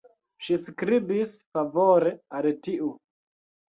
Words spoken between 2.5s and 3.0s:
tiu.